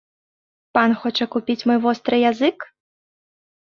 Пан 0.77 0.95
хоча 1.03 1.27
купіць 1.37 1.65
мой 1.73 1.79
востры 1.85 2.15
язык? 2.31 2.57